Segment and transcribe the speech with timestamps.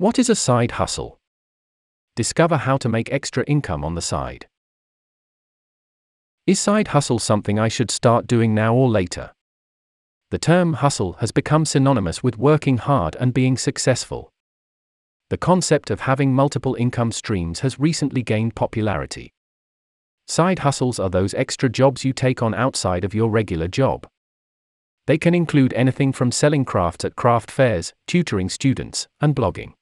[0.00, 1.18] What is a side hustle?
[2.16, 4.46] Discover how to make extra income on the side.
[6.46, 9.32] Is side hustle something I should start doing now or later?
[10.30, 14.32] The term hustle has become synonymous with working hard and being successful.
[15.28, 19.34] The concept of having multiple income streams has recently gained popularity.
[20.26, 24.08] Side hustles are those extra jobs you take on outside of your regular job.
[25.06, 29.74] They can include anything from selling crafts at craft fairs, tutoring students, and blogging.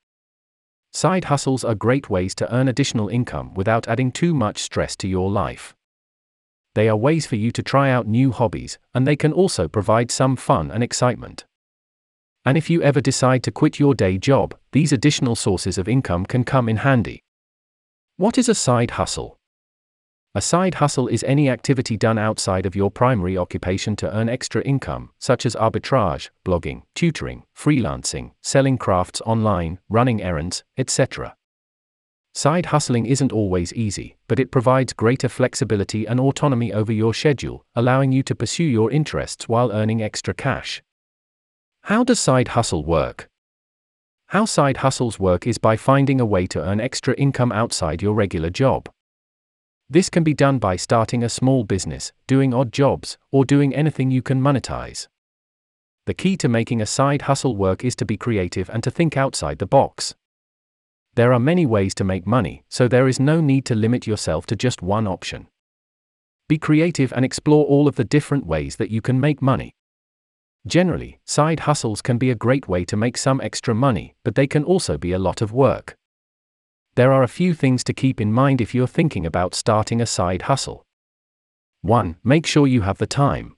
[0.92, 5.08] Side hustles are great ways to earn additional income without adding too much stress to
[5.08, 5.74] your life.
[6.74, 10.10] They are ways for you to try out new hobbies, and they can also provide
[10.10, 11.44] some fun and excitement.
[12.44, 16.24] And if you ever decide to quit your day job, these additional sources of income
[16.24, 17.20] can come in handy.
[18.16, 19.37] What is a side hustle?
[20.34, 24.60] A side hustle is any activity done outside of your primary occupation to earn extra
[24.62, 31.34] income, such as arbitrage, blogging, tutoring, freelancing, selling crafts online, running errands, etc.
[32.34, 37.64] Side hustling isn't always easy, but it provides greater flexibility and autonomy over your schedule,
[37.74, 40.82] allowing you to pursue your interests while earning extra cash.
[41.84, 43.30] How does side hustle work?
[44.26, 48.12] How side hustles work is by finding a way to earn extra income outside your
[48.12, 48.90] regular job.
[49.90, 54.10] This can be done by starting a small business, doing odd jobs, or doing anything
[54.10, 55.08] you can monetize.
[56.04, 59.16] The key to making a side hustle work is to be creative and to think
[59.16, 60.14] outside the box.
[61.14, 64.46] There are many ways to make money, so there is no need to limit yourself
[64.46, 65.48] to just one option.
[66.48, 69.74] Be creative and explore all of the different ways that you can make money.
[70.66, 74.46] Generally, side hustles can be a great way to make some extra money, but they
[74.46, 75.97] can also be a lot of work.
[76.98, 80.04] There are a few things to keep in mind if you're thinking about starting a
[80.04, 80.82] side hustle.
[81.82, 82.16] 1.
[82.24, 83.56] Make sure you have the time.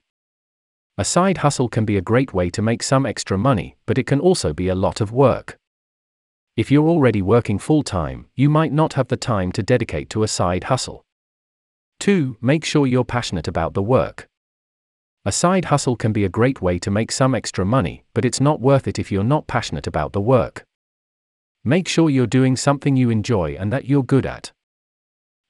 [0.99, 4.05] A side hustle can be a great way to make some extra money, but it
[4.05, 5.57] can also be a lot of work.
[6.55, 10.21] If you're already working full time, you might not have the time to dedicate to
[10.21, 11.03] a side hustle.
[11.99, 12.37] 2.
[12.41, 14.27] Make sure you're passionate about the work.
[15.25, 18.39] A side hustle can be a great way to make some extra money, but it's
[18.39, 20.63] not worth it if you're not passionate about the work.
[21.63, 24.51] Make sure you're doing something you enjoy and that you're good at.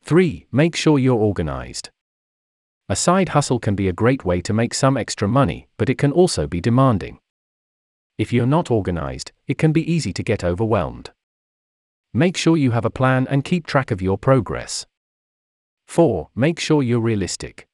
[0.03, 0.45] 3.
[0.51, 1.89] Make sure you're organized.
[2.89, 5.97] A side hustle can be a great way to make some extra money, but it
[5.97, 7.19] can also be demanding.
[8.17, 11.11] If you're not organized, it can be easy to get overwhelmed.
[12.13, 14.85] Make sure you have a plan and keep track of your progress.
[15.87, 16.27] 4.
[16.35, 17.69] Make sure you're realistic.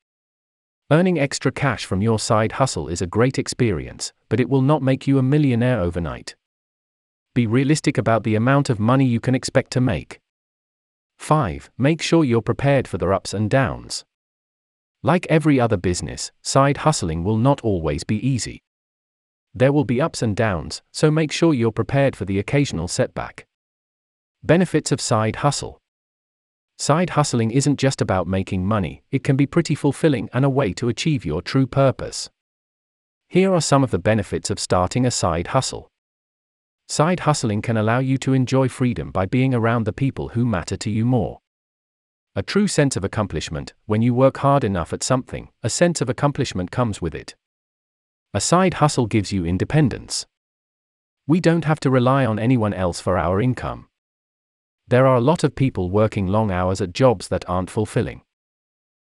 [0.92, 4.84] Earning extra cash from your side hustle is a great experience, but it will not
[4.84, 6.36] make you a millionaire overnight
[7.38, 10.20] be realistic about the amount of money you can expect to make.
[11.20, 11.70] 5.
[11.78, 14.04] Make sure you're prepared for the ups and downs.
[15.04, 18.64] Like every other business, side hustling will not always be easy.
[19.54, 23.46] There will be ups and downs, so make sure you're prepared for the occasional setback.
[24.42, 25.78] Benefits of side hustle
[26.80, 30.74] Side hustling isn't just about making money, it can be pretty fulfilling and a way
[30.74, 32.32] to achieve your true purpose.
[33.28, 35.92] Here are some of the benefits of starting a side hustle.
[36.90, 40.78] Side hustling can allow you to enjoy freedom by being around the people who matter
[40.78, 41.40] to you more.
[42.34, 46.10] A true sense of accomplishment, when you work hard enough at something, a sense of
[46.10, 47.36] accomplishment comes with it.
[48.34, 50.28] A side hustle gives you independence.
[51.28, 53.90] We don't have to rely on anyone else for our income.
[54.88, 58.22] There are a lot of people working long hours at jobs that aren't fulfilling.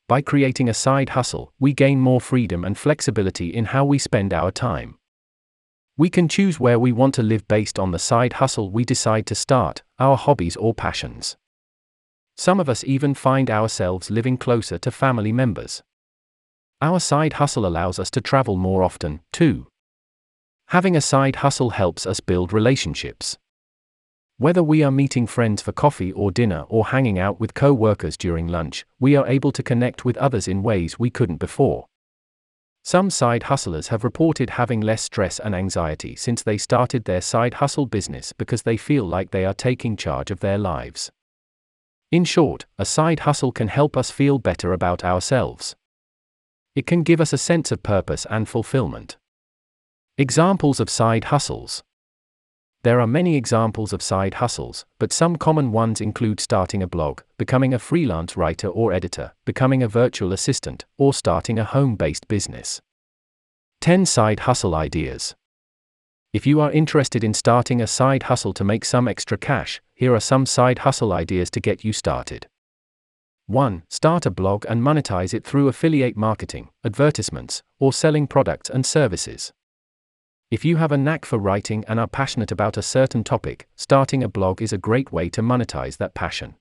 [0.07, 4.31] By creating a side hustle, we gain more freedom and flexibility in how we spend
[4.31, 4.99] our time.
[5.95, 9.27] We can choose where we want to live based on the side hustle we decide
[9.27, 11.37] to start, our hobbies or passions.
[12.35, 15.83] Some of us even find ourselves living closer to family members.
[16.81, 19.67] Our side hustle allows us to travel more often, too.
[20.69, 23.37] Having a side hustle helps us build relationships.
[24.37, 28.17] Whether we are meeting friends for coffee or dinner or hanging out with co workers
[28.17, 31.85] during lunch, we are able to connect with others in ways we couldn't before.
[32.85, 37.55] Some side hustlers have reported having less stress and anxiety since they started their side
[37.55, 41.09] hustle business because they feel like they are taking charge of their lives.
[42.11, 45.77] In short, a side hustle can help us feel better about ourselves.
[46.75, 49.15] It can give us a sense of purpose and fulfillment.
[50.17, 51.83] Examples of side hustles
[52.83, 57.21] there are many examples of side hustles, but some common ones include starting a blog,
[57.37, 62.27] becoming a freelance writer or editor, becoming a virtual assistant, or starting a home based
[62.27, 62.81] business.
[63.79, 65.33] 10 Side Hustle Ideas
[66.33, 70.13] If you are interested in starting a side hustle to make some extra cash, here
[70.13, 72.47] are some side hustle ideas to get you started.
[73.47, 73.83] 1.
[73.89, 79.53] Start a blog and monetize it through affiliate marketing, advertisements, or selling products and services.
[80.53, 84.21] If you have a knack for writing and are passionate about a certain topic, starting
[84.21, 86.53] a blog is a great way to monetize that passion.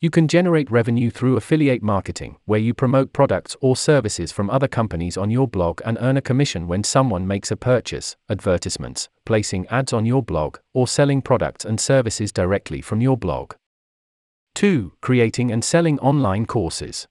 [0.00, 4.68] You can generate revenue through affiliate marketing, where you promote products or services from other
[4.68, 9.66] companies on your blog and earn a commission when someone makes a purchase, advertisements, placing
[9.66, 13.54] ads on your blog, or selling products and services directly from your blog.
[14.54, 14.92] 2.
[15.00, 17.08] Creating and selling online courses.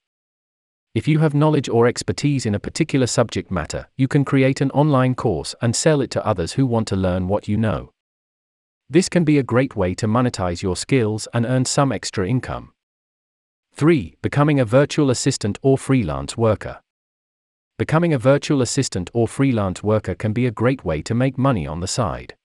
[0.93, 4.69] If you have knowledge or expertise in a particular subject matter, you can create an
[4.71, 7.91] online course and sell it to others who want to learn what you know.
[8.91, 12.73] This can be a great way to monetize your skills and earn some extra income.
[13.73, 14.17] 3.
[14.21, 16.79] Becoming a virtual assistant or freelance worker.
[17.79, 21.65] Becoming a virtual assistant or freelance worker can be a great way to make money
[21.65, 22.35] on the side.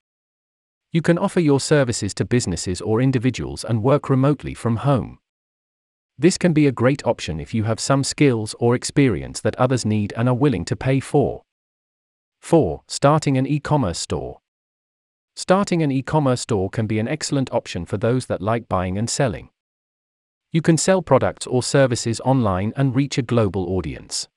[0.90, 5.18] You can offer your services to businesses or individuals and work remotely from home.
[6.20, 9.84] This can be a great option if you have some skills or experience that others
[9.84, 11.42] need and are willing to pay for.
[12.40, 12.82] 4.
[12.88, 14.40] Starting an e commerce store.
[15.36, 18.98] Starting an e commerce store can be an excellent option for those that like buying
[18.98, 19.50] and selling.
[20.50, 24.28] You can sell products or services online and reach a global audience.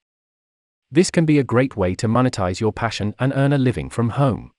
[0.92, 4.10] This can be a great way to monetize your passion and earn a living from
[4.10, 4.52] home.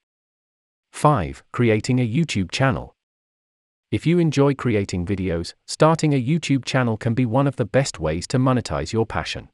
[0.91, 1.45] 5.
[1.53, 2.97] Creating a YouTube channel.
[3.93, 8.01] If you enjoy creating videos, starting a YouTube channel can be one of the best
[8.01, 9.51] ways to monetize your passion.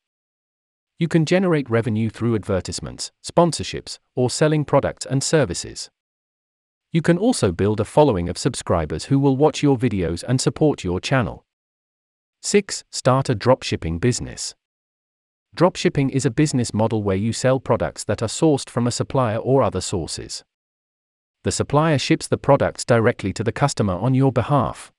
[0.97, 5.91] You can generate revenue through advertisements, sponsorships, or selling products and services.
[6.93, 10.85] You can also build a following of subscribers who will watch your videos and support
[10.85, 11.45] your channel.
[12.43, 12.85] 6.
[12.93, 14.55] Start a dropshipping business.
[15.57, 19.39] Dropshipping is a business model where you sell products that are sourced from a supplier
[19.39, 20.45] or other sources
[21.45, 24.93] the supplier ships the products directly to the customer on your behalf.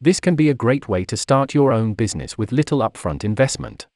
[0.00, 3.86] This can be a great way to start your own business with little upfront investment.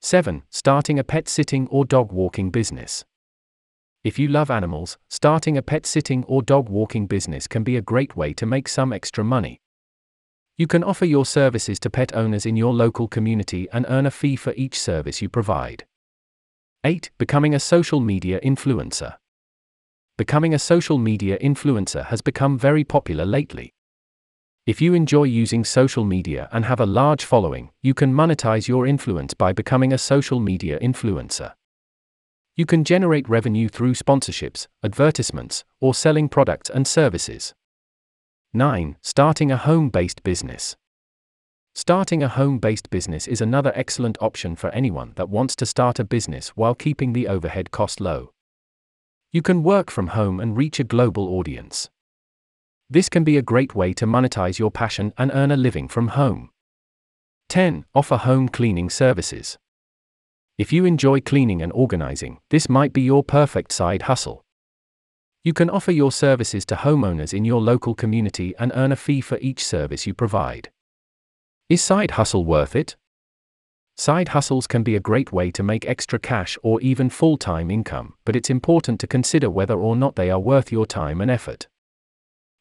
[0.00, 0.42] 7.
[0.50, 3.04] Starting a pet sitting or dog walking business.
[4.04, 7.82] If you love animals, starting a pet sitting or dog walking business can be a
[7.82, 9.60] great way to make some extra money.
[10.56, 14.10] You can offer your services to pet owners in your local community and earn a
[14.10, 15.86] fee for each service you provide.
[16.84, 17.10] 8.
[17.18, 19.16] Becoming a social media influencer
[20.18, 23.72] becoming a social media influencer has become very popular lately.
[24.66, 28.86] If you enjoy using social media and have a large following, you can monetize your
[28.86, 31.54] influence by becoming a social media influencer.
[32.54, 37.54] You can generate revenue through sponsorships, advertisements, or selling products and services.
[38.52, 38.98] 9.
[39.00, 40.76] Starting a home based business.
[41.74, 45.98] Starting a home based business is another excellent option for anyone that wants to start
[45.98, 48.30] a business while keeping the overhead cost low.
[49.34, 51.88] You can work from home and reach a global audience.
[52.90, 56.08] This can be a great way to monetize your passion and earn a living from
[56.08, 56.50] home.
[57.48, 57.86] 10.
[57.94, 59.56] Offer home cleaning services.
[60.58, 64.44] If you enjoy cleaning and organizing, this might be your perfect side hustle.
[65.44, 69.22] You can offer your services to homeowners in your local community and earn a fee
[69.22, 70.70] for each service you provide.
[71.70, 72.96] Is side hustle worth it?
[73.96, 77.70] Side hustles can be a great way to make extra cash or even full time
[77.70, 81.30] income, but it's important to consider whether or not they are worth your time and
[81.30, 81.68] effort.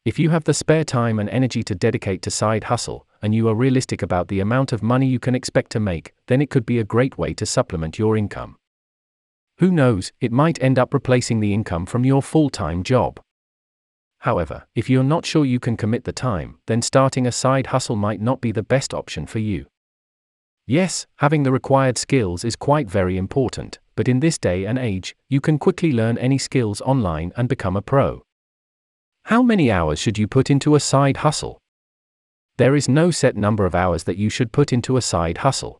[0.04, 3.48] If you have the spare time and energy to dedicate to side hustle, and you
[3.48, 6.66] are realistic about the amount of money you can expect to make, then it could
[6.66, 8.58] be a great way to supplement your income.
[9.60, 13.22] Who knows, it might end up replacing the income from your full time job.
[14.20, 17.96] However, if you're not sure you can commit the time, then starting a side hustle
[17.96, 19.68] might not be the best option for you.
[20.68, 25.16] Yes, having the required skills is quite very important, but in this day and age,
[25.28, 28.24] you can quickly learn any skills online and become a pro.
[29.26, 31.60] How many hours should you put into a side hustle?
[32.58, 35.78] There is no set number of hours that you should put into a side hustle.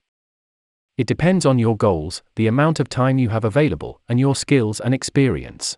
[0.98, 4.80] It depends on your goals, the amount of time you have available, and your skills
[4.80, 5.78] and experience.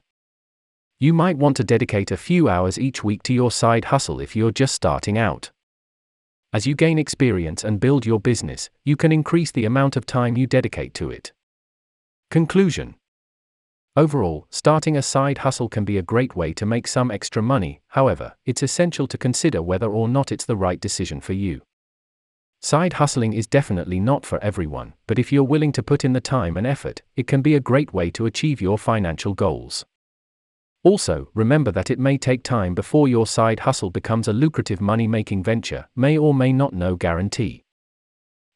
[0.99, 4.35] You might want to dedicate a few hours each week to your side hustle if
[4.35, 5.51] you're just starting out.
[6.53, 10.37] As you gain experience and build your business, you can increase the amount of time
[10.37, 11.33] you dedicate to it.
[12.29, 12.93] Conclusion
[13.95, 17.81] Overall, starting a side hustle can be a great way to make some extra money,
[17.87, 21.63] however, it's essential to consider whether or not it's the right decision for you.
[22.61, 26.21] Side hustling is definitely not for everyone, but if you're willing to put in the
[26.21, 29.85] time and effort, it can be a great way to achieve your financial goals.
[30.83, 35.07] Also, remember that it may take time before your side hustle becomes a lucrative money
[35.07, 37.63] making venture, may or may not no guarantee.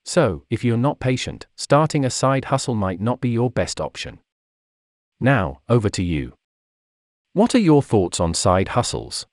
[0.04, 4.20] So, if you're not patient, starting a side hustle might not be your best option.
[5.20, 6.34] Now, over to you.
[7.34, 9.26] What are your thoughts on side hustles?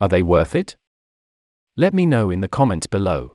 [0.00, 0.76] Are they worth it?
[1.76, 3.34] Let me know in the comments below.